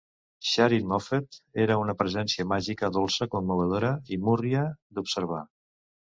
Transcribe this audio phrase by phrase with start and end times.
[0.51, 4.65] Sharyn Moffett era una presència màgica, dolça, commovedora i múrria
[4.97, 5.45] d"observar.